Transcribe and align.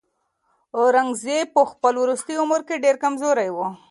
اورنګزېب 0.77 1.47
په 1.55 1.61
خپل 1.71 1.93
وروستي 2.03 2.35
عمر 2.41 2.61
کې 2.67 2.81
ډېر 2.83 2.95
کمزوری 3.03 3.49
و. 3.51 3.57